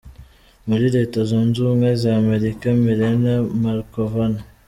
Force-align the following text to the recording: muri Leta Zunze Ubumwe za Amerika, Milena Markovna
muri 0.67 0.85
Leta 0.95 1.17
Zunze 1.29 1.57
Ubumwe 1.59 1.89
za 2.01 2.11
Amerika, 2.21 2.65
Milena 2.83 3.33
Markovna 3.63 4.41